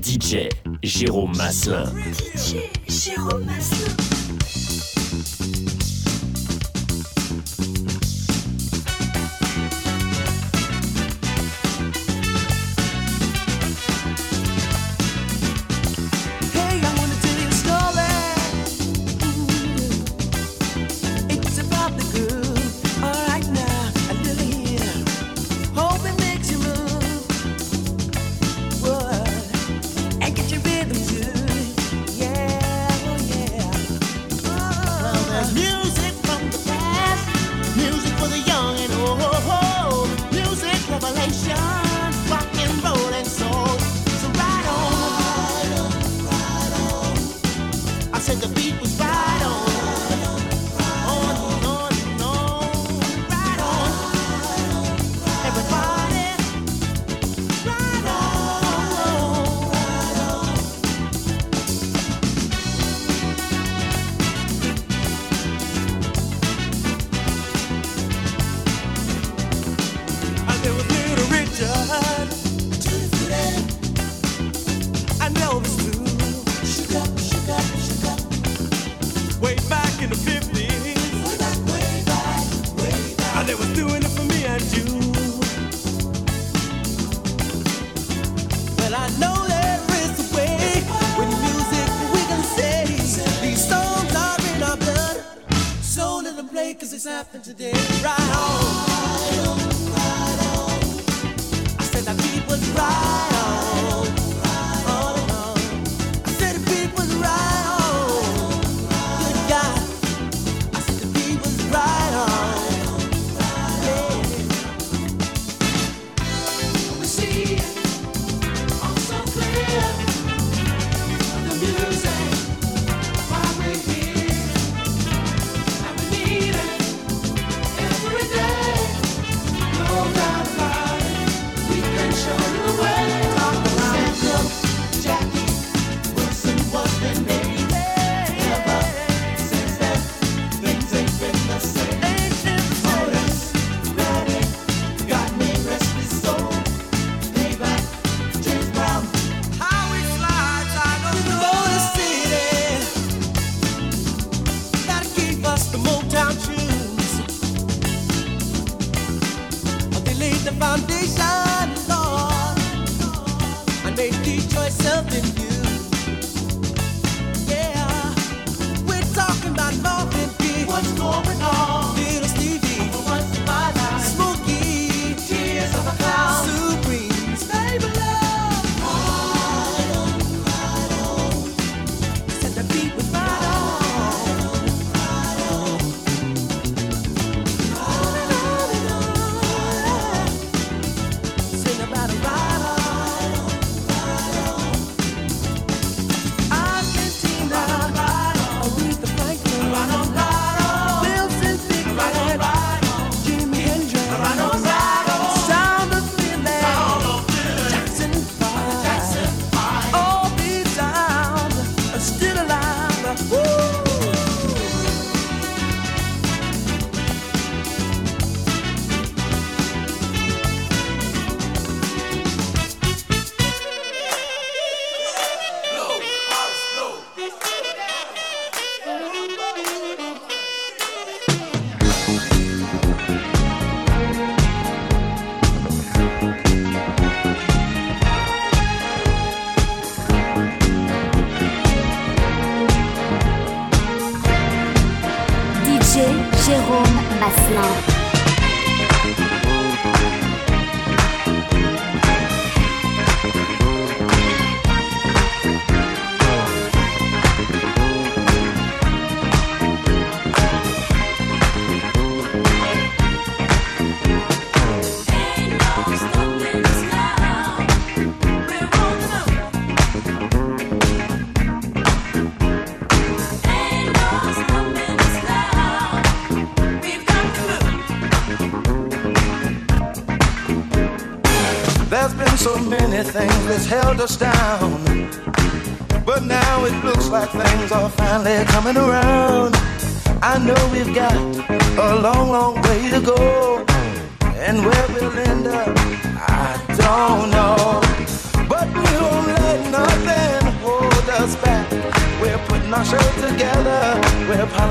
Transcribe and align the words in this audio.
DJ 0.00 0.48
Jérôme 0.82 1.36
Maslin. 1.36 1.84
DJ 2.12 2.70
Jérôme 2.88 3.44
Maslin. 3.44 4.13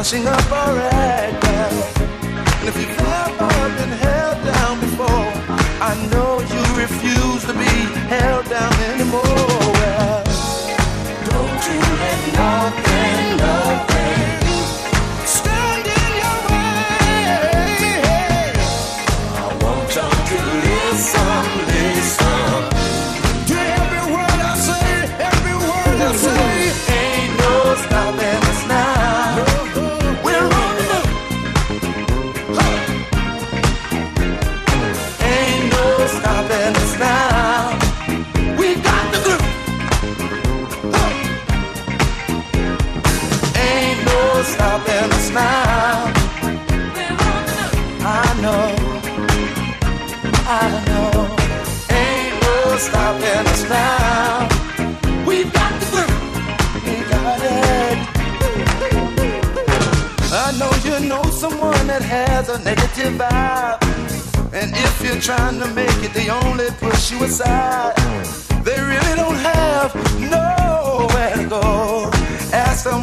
passing 0.03 0.27
up 0.27 0.51
our 0.51 0.75
head. 0.75 1.52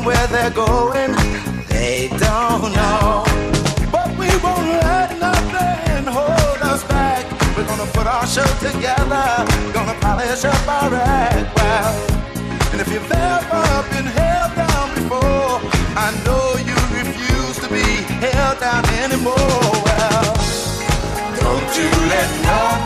where 0.04 0.26
they're 0.28 0.50
going, 0.50 1.12
they 1.68 2.08
don't 2.18 2.72
know. 2.72 3.24
But 3.92 4.08
we 4.18 4.28
won't 4.44 4.68
let 4.84 5.18
nothing 5.18 6.04
hold 6.06 6.60
us 6.72 6.82
back. 6.84 7.24
We're 7.56 7.66
gonna 7.66 7.90
put 7.92 8.06
our 8.06 8.26
show 8.26 8.46
together, 8.60 9.26
gonna 9.72 9.94
polish 10.00 10.44
up 10.44 10.68
our 10.68 10.94
act. 10.94 11.56
Well, 11.56 12.06
And 12.72 12.80
if 12.80 12.88
you've 12.92 13.10
ever 13.12 13.64
been 13.90 14.06
held 14.06 14.54
down 14.54 14.94
before, 14.94 15.60
I 15.96 16.08
know 16.24 16.54
you 16.68 16.76
refuse 17.00 17.56
to 17.58 17.68
be 17.68 17.86
held 18.24 18.60
down 18.60 18.84
anymore. 19.02 19.36
Well, 19.86 20.34
don't 21.40 21.70
you 21.78 21.90
let 22.12 22.30
no 22.48 22.79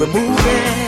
we're 0.00 0.06
moving. 0.06 0.79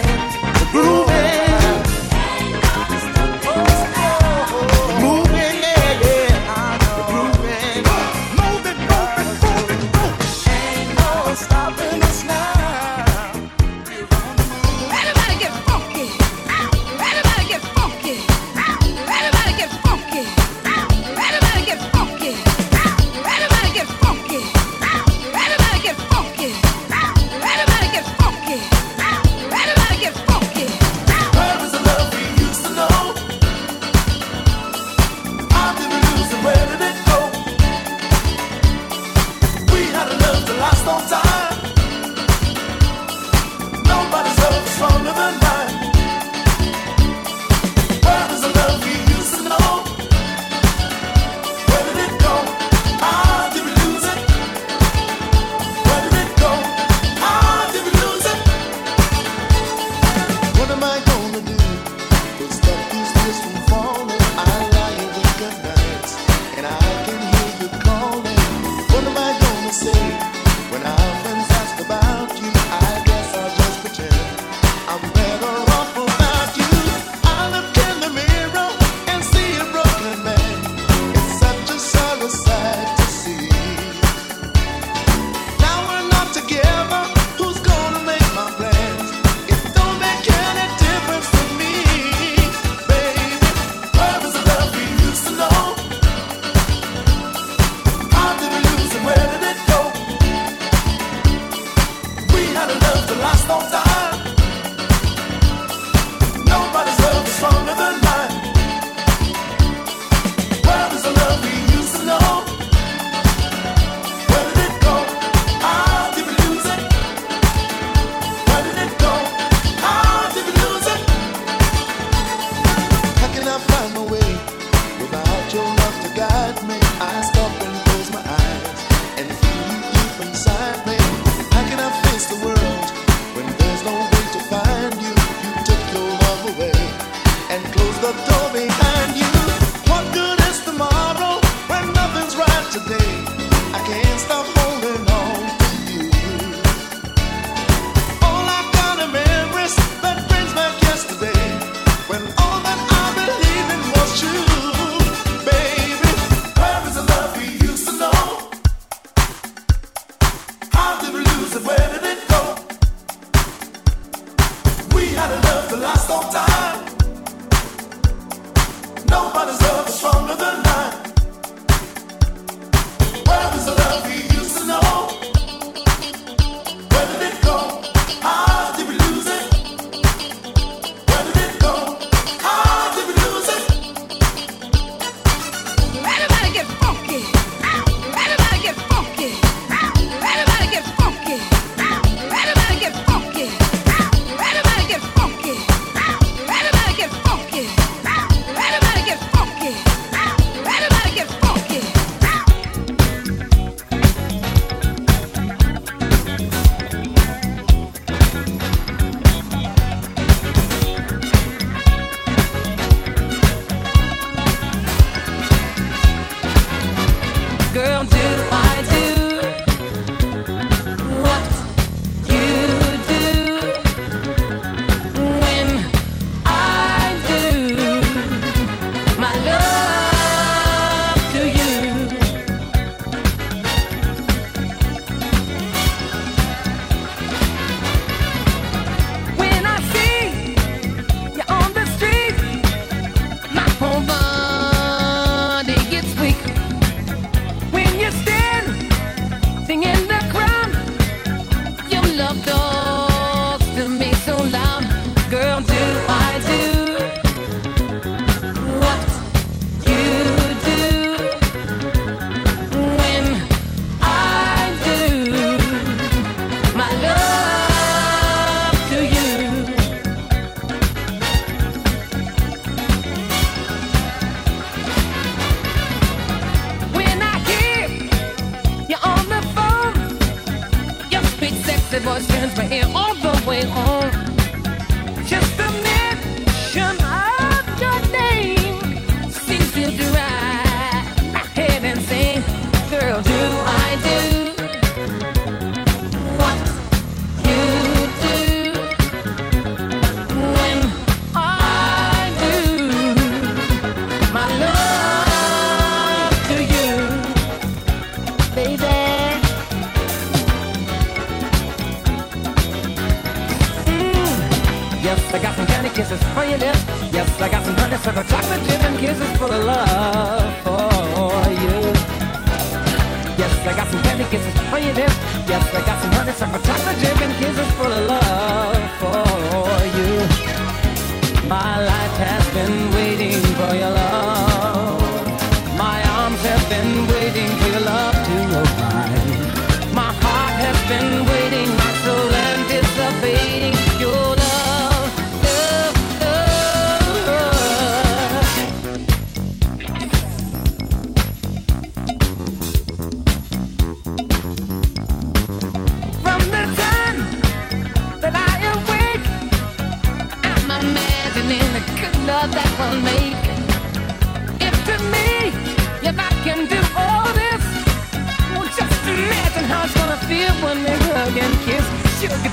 My 331.52 331.84
life 331.84 332.16
has 332.16 332.44
been 332.54 332.81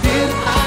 Do 0.10 0.16
I 0.16 0.59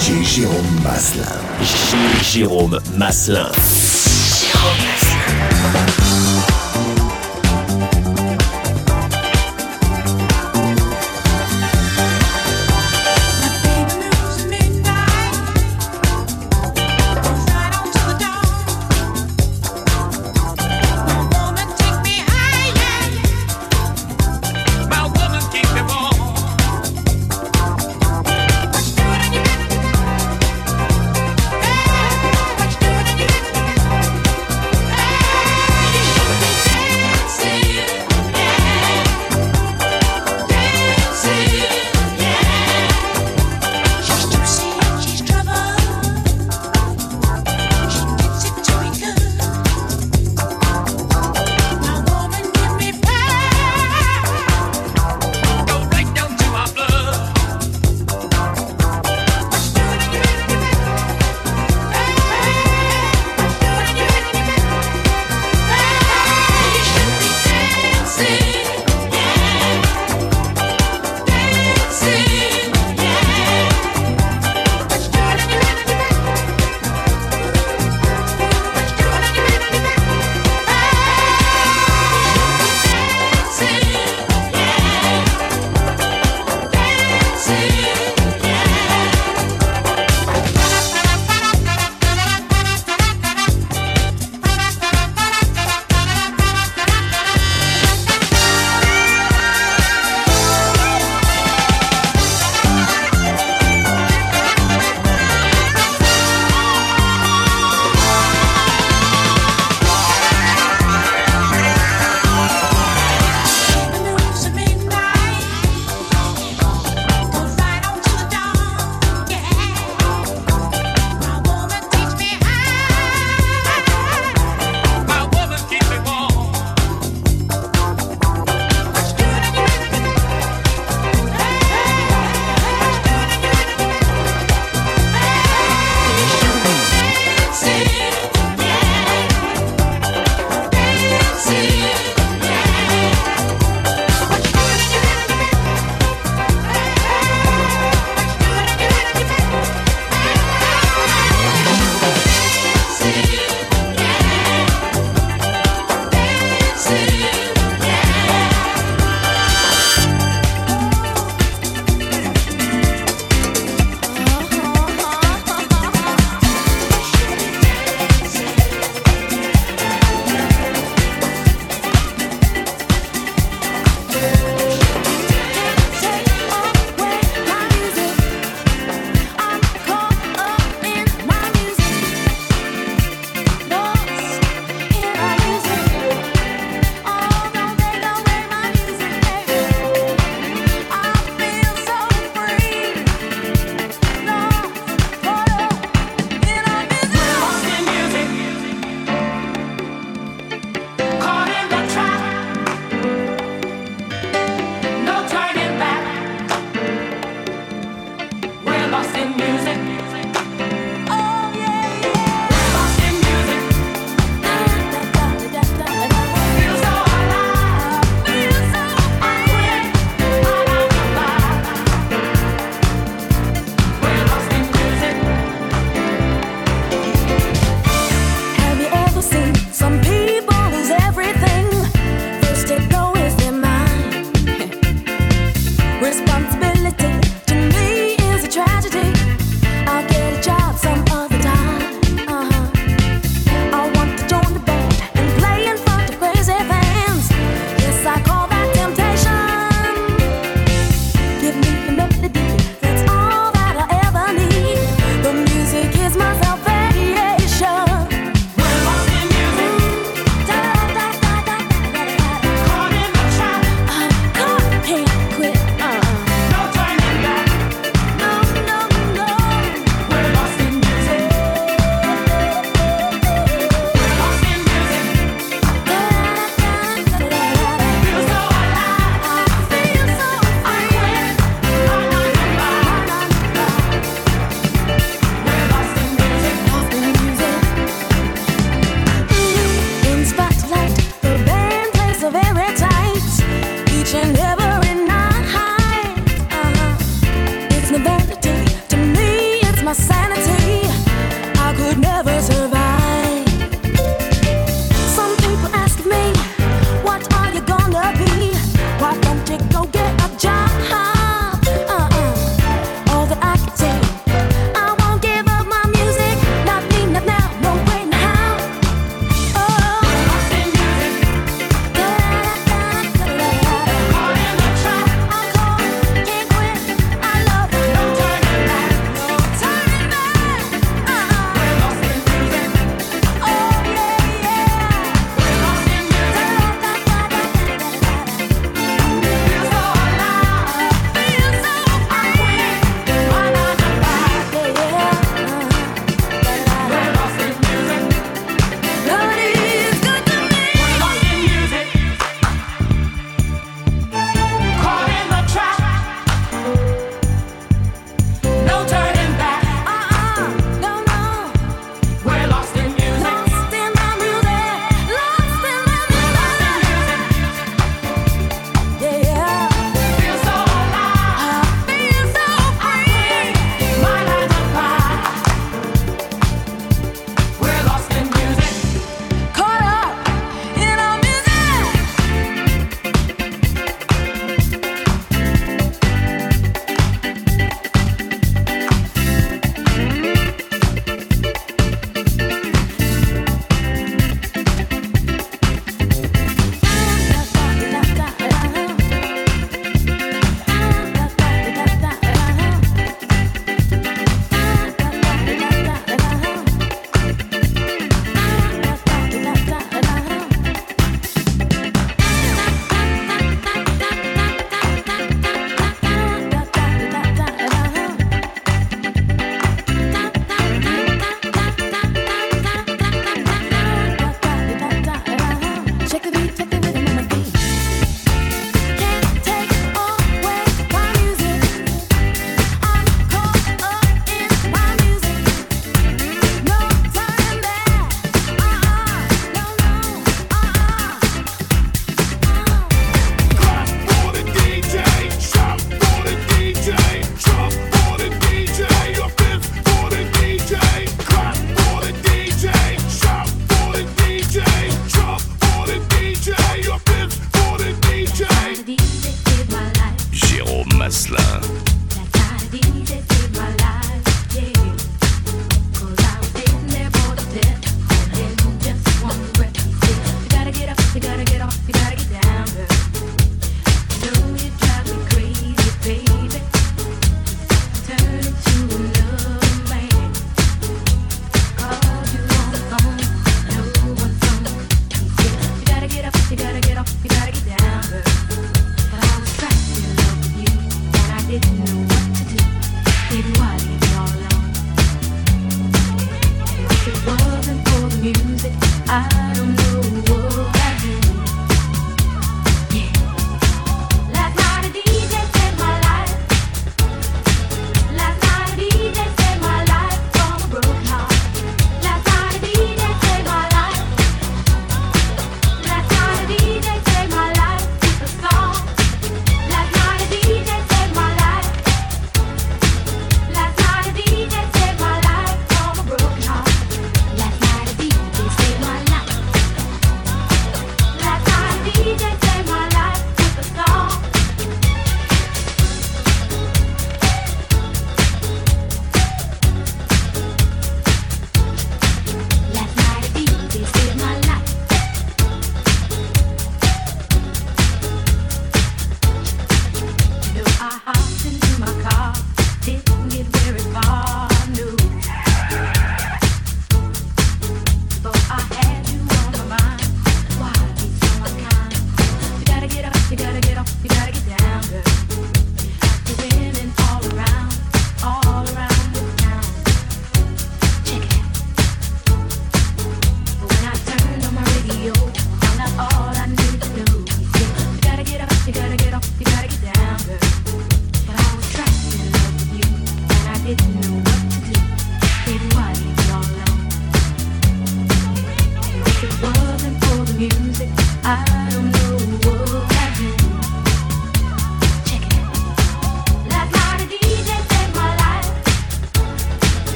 DJ 0.00 0.24
Jérôme 0.24 0.80
Maslin. 0.82 1.22
J 1.60 1.98
Jérôme 2.24 2.80
Maslin. 2.96 3.50
Jérôme 4.40 4.80
Maslin. 4.88 6.09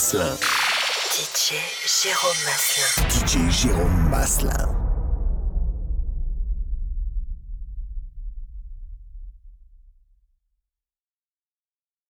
Maslin. 0.00 0.34
DJ 1.12 1.60
Jérôme 1.84 2.34
Maslin. 2.46 3.08
DJ 3.10 3.50
Jérôme 3.50 4.08
Maslin. 4.08 4.59